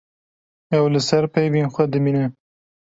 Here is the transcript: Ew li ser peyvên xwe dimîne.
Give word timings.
Ew 0.77 0.85
li 0.93 1.01
ser 1.07 1.23
peyvên 1.33 1.71
xwe 1.73 1.83
dimîne. 1.93 2.25